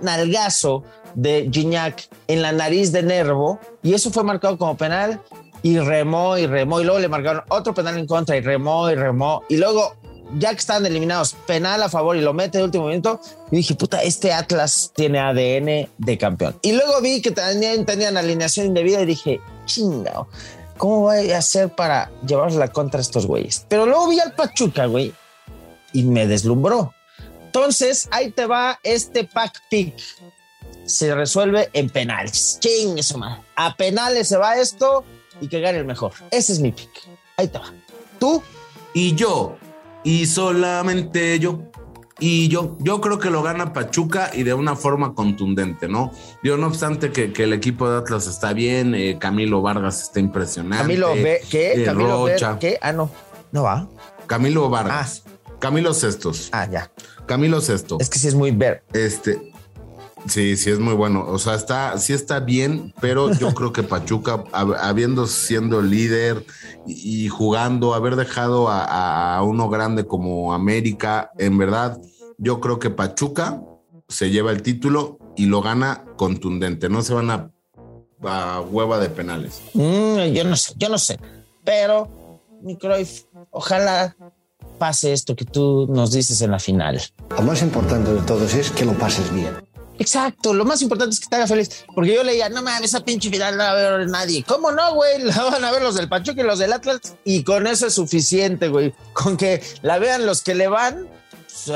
nalgazo 0.00 0.84
de 1.14 1.48
Gignac 1.52 2.08
en 2.28 2.42
la 2.42 2.52
nariz 2.52 2.92
de 2.92 3.02
Nervo 3.02 3.58
y 3.82 3.94
eso 3.94 4.10
fue 4.10 4.24
marcado 4.24 4.58
como 4.58 4.76
penal 4.76 5.20
y 5.62 5.78
remó 5.78 6.38
y 6.38 6.46
remó 6.46 6.80
y 6.80 6.84
luego 6.84 6.98
le 6.98 7.08
marcaron 7.08 7.42
otro 7.48 7.74
penal 7.74 7.98
en 7.98 8.06
contra 8.06 8.36
y 8.36 8.40
remó 8.40 8.90
y 8.90 8.94
remó 8.94 9.42
y 9.48 9.56
luego 9.56 9.94
ya 10.38 10.50
que 10.50 10.58
están 10.58 10.86
eliminados 10.86 11.34
penal 11.46 11.82
a 11.82 11.88
favor 11.88 12.16
y 12.16 12.20
lo 12.20 12.32
mete 12.32 12.58
de 12.58 12.64
último 12.64 12.84
momento 12.84 13.20
y 13.50 13.56
dije 13.56 13.74
puta 13.74 14.02
este 14.02 14.32
Atlas 14.32 14.92
tiene 14.94 15.18
ADN 15.18 15.88
de 15.98 16.18
campeón 16.18 16.56
y 16.62 16.72
luego 16.72 17.00
vi 17.00 17.20
que 17.20 17.30
también 17.30 17.84
tenían 17.84 18.16
alineación 18.16 18.66
indebida 18.66 19.02
y 19.02 19.06
dije 19.06 19.40
chingado 19.66 20.28
¿cómo 20.82 21.02
voy 21.02 21.30
a 21.30 21.38
hacer 21.38 21.68
para 21.70 22.10
llevarse 22.26 22.58
la 22.58 22.66
contra 22.66 23.00
estos 23.00 23.26
güeyes? 23.26 23.64
Pero 23.68 23.86
luego 23.86 24.08
vi 24.08 24.18
al 24.18 24.32
Pachuca 24.32 24.86
güey 24.86 25.14
y 25.92 26.02
me 26.02 26.26
deslumbró. 26.26 26.92
Entonces 27.44 28.08
ahí 28.10 28.32
te 28.32 28.46
va 28.46 28.80
este 28.82 29.22
pack 29.22 29.60
pick 29.70 29.94
se 30.86 31.14
resuelve 31.14 31.70
en 31.72 31.88
penales. 31.88 32.58
Ching, 32.60 32.98
eso 32.98 33.20
A 33.56 33.76
penales 33.76 34.28
se 34.28 34.36
va 34.36 34.56
esto 34.56 35.04
y 35.40 35.48
que 35.48 35.60
gane 35.60 35.78
el 35.78 35.84
mejor. 35.84 36.12
Ese 36.30 36.52
es 36.52 36.60
mi 36.60 36.72
pick. 36.72 36.90
Ahí 37.36 37.48
te 37.48 37.58
va. 37.58 37.72
Tú 38.18 38.42
y 38.94 39.14
yo. 39.14 39.56
Y 40.04 40.26
solamente 40.26 41.38
yo. 41.38 41.60
Y 42.18 42.48
yo, 42.48 42.76
yo 42.78 43.00
creo 43.00 43.18
que 43.18 43.30
lo 43.30 43.42
gana 43.42 43.72
Pachuca 43.72 44.30
y 44.32 44.44
de 44.44 44.54
una 44.54 44.76
forma 44.76 45.14
contundente, 45.14 45.88
¿no? 45.88 46.12
Yo, 46.44 46.56
no 46.56 46.68
obstante 46.68 47.10
que, 47.10 47.32
el 47.42 47.52
equipo 47.52 47.90
de 47.90 47.98
Atlas 47.98 48.28
está 48.28 48.52
bien, 48.52 48.94
eh, 48.94 49.16
Camilo 49.18 49.60
Vargas 49.60 50.02
está 50.02 50.20
impresionante. 50.20 50.82
Camilo, 50.82 51.14
¿qué? 51.14 51.72
Eh, 51.74 51.84
Camilo, 51.84 52.28
¿qué? 52.60 52.78
Ah, 52.80 52.92
no, 52.92 53.10
no 53.50 53.64
va. 53.64 53.88
Camilo 54.28 54.70
Vargas. 54.70 55.24
Ah. 55.26 55.30
Camilo 55.58 55.94
Cestos. 55.94 56.48
Ah, 56.52 56.68
ya. 56.70 56.92
Camilo 57.26 57.60
Cestos. 57.60 58.00
Es 58.00 58.08
que 58.08 58.18
sí 58.18 58.28
es 58.28 58.34
muy 58.34 58.52
ver. 58.52 58.84
Este, 58.92 59.51
Sí, 60.26 60.56
sí 60.56 60.70
es 60.70 60.78
muy 60.78 60.94
bueno. 60.94 61.24
O 61.26 61.38
sea, 61.38 61.54
está, 61.54 61.98
sí 61.98 62.12
está 62.12 62.40
bien, 62.40 62.94
pero 63.00 63.32
yo 63.32 63.52
creo 63.54 63.72
que 63.72 63.82
Pachuca, 63.82 64.44
habiendo 64.52 65.26
siendo 65.26 65.82
líder 65.82 66.44
y, 66.86 67.28
jugando, 67.28 67.94
haber 67.94 68.16
dejado 68.16 68.68
a, 68.68 69.42
uno 69.42 69.68
grande 69.68 70.06
como 70.06 70.52
América, 70.52 71.30
en 71.38 71.58
verdad, 71.58 72.00
yo 72.38 72.60
creo 72.60 72.78
que 72.78 72.90
Pachuca 72.90 73.62
se 74.08 74.30
lleva 74.30 74.52
el 74.52 74.62
título 74.62 75.18
y 75.36 75.46
lo 75.46 75.62
gana 75.62 76.04
contundente. 76.16 76.88
No 76.88 77.02
se 77.02 77.14
van 77.14 77.30
a, 77.30 77.50
hueva 78.70 78.98
de 78.98 79.08
penales. 79.08 79.60
Mm, 79.74 80.32
yo 80.32 80.44
no 80.44 80.56
sé, 80.56 80.74
yo 80.76 80.88
no 80.88 80.98
sé. 80.98 81.18
Pero, 81.64 82.08
mi 82.62 82.78
ojalá 83.50 84.16
pase 84.78 85.12
esto 85.12 85.34
que 85.36 85.44
tú 85.44 85.86
nos 85.88 86.12
dices 86.12 86.40
en 86.42 86.50
la 86.52 86.58
final. 86.58 87.00
Lo 87.30 87.42
más 87.42 87.62
importante 87.62 88.12
de 88.12 88.20
todo 88.22 88.44
es 88.44 88.70
que 88.70 88.84
lo 88.84 88.92
pases 88.94 89.32
bien. 89.32 89.54
Exacto, 90.02 90.52
lo 90.52 90.64
más 90.64 90.82
importante 90.82 91.14
es 91.14 91.20
que 91.20 91.28
te 91.28 91.36
haga 91.36 91.46
feliz. 91.46 91.84
Porque 91.94 92.14
yo 92.14 92.24
leía, 92.24 92.48
no 92.48 92.60
mames, 92.60 92.90
esa 92.90 93.04
pinche 93.04 93.30
final 93.30 93.56
no 93.56 93.62
va 93.62 93.70
a 93.70 93.74
ver 93.74 94.08
nadie. 94.08 94.42
¿Cómo 94.42 94.72
no, 94.72 94.94
güey? 94.94 95.22
La 95.22 95.44
van 95.44 95.64
a 95.64 95.70
ver 95.70 95.82
los 95.82 95.94
del 95.94 96.08
Pachuca 96.08 96.42
y 96.42 96.44
los 96.44 96.58
del 96.58 96.72
Atlas. 96.72 97.00
Y 97.24 97.44
con 97.44 97.68
eso 97.68 97.86
es 97.86 97.94
suficiente, 97.94 98.68
güey. 98.68 98.92
Con 99.12 99.36
que 99.36 99.62
la 99.82 99.98
vean 99.98 100.26
los 100.26 100.42
que 100.42 100.54
le 100.54 100.66
van, 100.66 101.06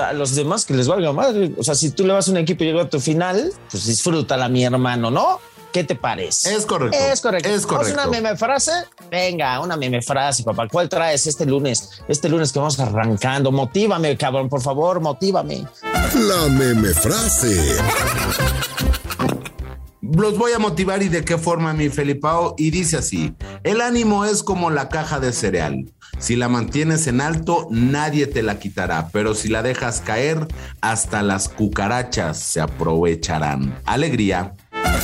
a 0.01 0.13
los 0.13 0.35
demás 0.35 0.65
que 0.65 0.75
les 0.75 0.89
valga 0.89 1.13
madre. 1.13 1.53
O 1.57 1.63
sea, 1.63 1.77
si 1.77 1.91
tú 1.91 2.05
le 2.05 2.13
vas 2.13 2.27
a 2.27 2.33
un 2.33 2.39
equipo 2.39 2.65
y 2.65 2.67
llega 2.67 2.83
a 2.83 2.91
tu 2.91 2.99
final, 2.99 3.53
pues 3.71 3.87
disfrútala, 3.87 4.49
mi 4.49 4.65
hermano, 4.65 5.11
¿no? 5.11 5.39
¿Qué 5.77 5.85
te 5.85 5.95
parece? 5.95 6.55
Es 6.55 6.65
correcto. 6.65 6.97
Es 6.97 7.21
correcto. 7.21 7.51
Es 7.51 7.67
correcto. 7.67 7.95
¿Vamos 7.95 8.07
una 8.07 8.23
meme 8.23 8.35
frase? 8.39 8.73
Venga, 9.11 9.61
una 9.61 9.77
meme 9.77 10.01
frase, 10.01 10.43
papá. 10.43 10.67
¿Cuál 10.69 10.89
traes 10.89 11.27
este 11.27 11.45
lunes? 11.45 12.01
Este 12.09 12.31
lunes 12.31 12.51
que 12.51 12.59
vamos 12.59 12.81
arrancando. 12.81 13.53
Motívame, 13.53 14.17
cabrón, 14.17 14.49
por 14.49 14.63
favor, 14.63 15.01
motívame. 15.01 15.67
La 15.83 16.49
meme 16.49 16.95
frase. 16.95 17.77
Los 20.01 20.39
voy 20.39 20.53
a 20.53 20.59
motivar 20.59 21.03
y 21.03 21.11
de 21.11 21.27
qué 21.27 21.37
forma, 21.37 21.75
mi 21.75 21.91
Felipao. 21.91 22.55
Y 22.57 22.71
dice 22.71 22.97
así: 22.97 23.35
el 23.63 23.83
ánimo 23.83 24.25
es 24.25 24.43
como 24.43 24.71
la 24.71 24.89
caja 24.89 25.21
de 25.21 25.35
cereal. 25.35 25.93
Si 26.19 26.37
la 26.37 26.49
mantienes 26.49 27.07
en 27.09 27.21
alto, 27.21 27.67
nadie 27.71 28.27
te 28.27 28.43
la 28.43 28.59
quitará, 28.59 29.11
pero 29.13 29.35
si 29.35 29.49
la 29.49 29.63
dejas 29.63 30.01
caer, 30.01 30.49
hasta 30.81 31.21
las 31.23 31.51
cucarachas 31.51 32.39
se 32.39 32.63
aprovecharán. 32.63 33.79
Alegría. 33.85 34.55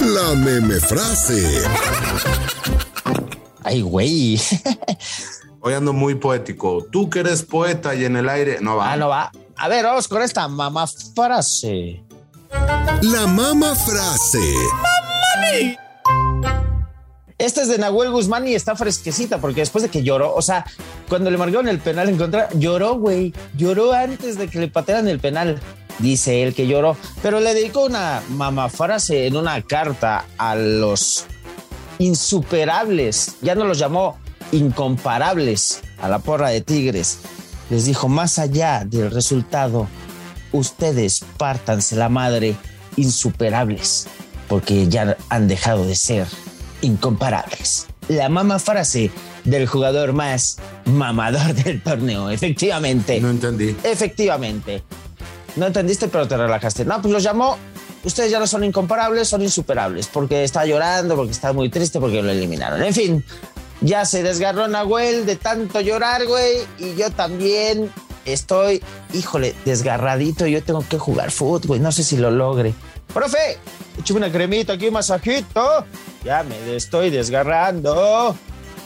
La 0.00 0.34
meme 0.34 0.80
frase. 0.80 1.62
Ay, 3.64 3.82
güey. 3.82 4.40
Hoy 5.60 5.74
ando 5.74 5.92
muy 5.92 6.14
poético. 6.14 6.86
Tú 6.90 7.08
que 7.08 7.20
eres 7.20 7.42
poeta 7.42 7.94
y 7.94 8.04
en 8.04 8.16
el 8.16 8.28
aire, 8.28 8.58
no 8.60 8.76
va. 8.76 8.92
Ah, 8.92 8.96
no 8.96 9.08
va. 9.08 9.30
A 9.56 9.68
ver, 9.68 9.84
vamos 9.84 10.08
con 10.08 10.22
esta 10.22 10.48
mamá 10.48 10.86
frase. 11.14 12.02
La 13.02 13.26
mama 13.26 13.74
frase. 13.74 14.54
Esta 17.38 17.62
es 17.62 17.68
de 17.68 17.78
Nahuel 17.78 18.10
Guzmán 18.12 18.46
y 18.46 18.54
está 18.54 18.76
fresquecita 18.76 19.38
porque 19.38 19.60
después 19.60 19.82
de 19.82 19.88
que 19.90 20.02
lloró, 20.04 20.32
o 20.34 20.42
sea, 20.42 20.64
cuando 21.08 21.30
le 21.30 21.38
marcaron 21.38 21.66
el 21.66 21.80
penal 21.80 22.08
en 22.08 22.16
contra, 22.16 22.48
lloró, 22.54 22.94
güey. 22.94 23.32
Lloró 23.56 23.92
antes 23.92 24.38
de 24.38 24.48
que 24.48 24.60
le 24.60 24.68
patearan 24.68 25.08
el 25.08 25.18
penal. 25.18 25.60
Dice 25.98 26.42
él 26.42 26.54
que 26.54 26.66
lloró, 26.66 26.96
pero 27.22 27.40
le 27.40 27.54
dedicó 27.54 27.84
una 27.84 28.22
mamá 28.30 28.68
frase 28.68 29.26
en 29.26 29.36
una 29.36 29.62
carta 29.62 30.24
a 30.38 30.54
los 30.56 31.26
insuperables. 31.98 33.36
Ya 33.42 33.54
no 33.54 33.64
los 33.64 33.78
llamó 33.78 34.18
incomparables 34.50 35.80
a 36.00 36.08
la 36.08 36.18
porra 36.18 36.48
de 36.48 36.60
Tigres. 36.60 37.18
Les 37.70 37.84
dijo, 37.84 38.08
más 38.08 38.38
allá 38.38 38.84
del 38.84 39.10
resultado, 39.10 39.88
ustedes 40.52 41.24
pártanse 41.36 41.96
la 41.96 42.08
madre 42.08 42.56
insuperables, 42.96 44.06
porque 44.48 44.88
ya 44.88 45.16
han 45.28 45.48
dejado 45.48 45.86
de 45.86 45.94
ser 45.94 46.26
incomparables. 46.82 47.86
La 48.08 48.28
mama 48.28 48.58
frase 48.58 49.10
del 49.44 49.66
jugador 49.66 50.12
más 50.12 50.58
mamador 50.84 51.54
del 51.54 51.80
torneo, 51.82 52.30
efectivamente. 52.30 53.20
No 53.20 53.30
entendí. 53.30 53.76
Efectivamente. 53.84 54.82
No 55.56 55.66
entendiste, 55.66 56.08
pero 56.08 56.26
te 56.26 56.36
relajaste. 56.36 56.84
No, 56.84 57.00
pues 57.02 57.12
los 57.12 57.22
llamó. 57.22 57.56
Ustedes 58.04 58.30
ya 58.30 58.40
no 58.40 58.46
son 58.46 58.64
incomparables, 58.64 59.28
son 59.28 59.42
insuperables, 59.42 60.08
porque 60.08 60.42
está 60.42 60.64
llorando, 60.66 61.14
porque 61.14 61.32
está 61.32 61.52
muy 61.52 61.68
triste, 61.68 62.00
porque 62.00 62.22
lo 62.22 62.30
eliminaron. 62.30 62.82
En 62.82 62.92
fin, 62.92 63.24
ya 63.80 64.04
se 64.04 64.22
desgarró 64.22 64.66
Nahuel 64.66 65.24
de 65.24 65.36
tanto 65.36 65.80
llorar, 65.80 66.26
güey, 66.26 66.58
y 66.78 66.96
yo 66.96 67.10
también 67.10 67.92
estoy, 68.24 68.82
híjole, 69.12 69.54
desgarradito. 69.64 70.46
Yo 70.46 70.62
tengo 70.62 70.84
que 70.88 70.98
jugar 70.98 71.30
fútbol, 71.30 71.68
güey. 71.68 71.80
No 71.80 71.92
sé 71.92 72.02
si 72.02 72.16
lo 72.16 72.30
logre. 72.30 72.74
Profe, 73.12 73.58
échame 73.98 74.18
una 74.18 74.32
cremita 74.32 74.72
aquí, 74.72 74.88
un 74.88 74.94
masajito. 74.94 75.84
Ya 76.24 76.42
me 76.42 76.74
estoy 76.74 77.10
desgarrando. 77.10 78.36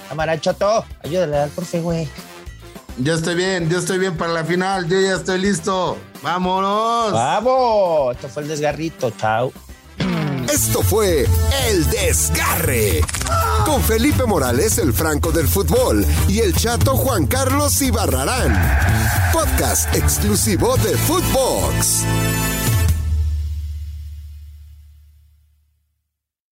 Cámara, 0.08 0.40
chato, 0.40 0.84
ayúdale 1.02 1.38
al 1.38 1.50
profe, 1.50 1.80
güey. 1.80 2.08
Yo 2.98 3.14
estoy 3.14 3.34
bien, 3.34 3.68
yo 3.68 3.78
estoy 3.78 3.98
bien 3.98 4.16
para 4.16 4.32
la 4.32 4.44
final. 4.44 4.88
Yo 4.88 5.00
ya 5.00 5.14
estoy 5.14 5.38
listo. 5.38 5.98
Vámonos. 6.22 7.12
Vamos. 7.12 8.16
Esto 8.16 8.28
fue 8.28 8.42
el 8.42 8.48
desgarrito. 8.48 9.10
Chao. 9.10 9.52
Esto 10.52 10.80
fue 10.82 11.26
El 11.68 11.90
Desgarre. 11.90 13.00
Con 13.64 13.82
Felipe 13.82 14.24
Morales, 14.24 14.78
el 14.78 14.92
Franco 14.92 15.32
del 15.32 15.48
Fútbol, 15.48 16.06
y 16.28 16.38
el 16.38 16.54
chato 16.54 16.96
Juan 16.96 17.26
Carlos 17.26 17.82
Ibarrarán. 17.82 18.54
Podcast 19.32 19.94
exclusivo 19.94 20.76
de 20.78 20.96
Footbox. 20.96 22.04